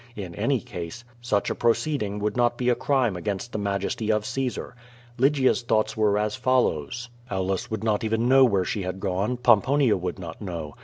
[0.15, 4.25] In any case, such a proceeding would not be a crime against the majesty of
[4.25, 4.75] Caesar.
[5.19, 9.61] Lygia's thoughts were as follows: "Aulus would not even know where she had gone; Pom
[9.61, 10.73] ponia would not know.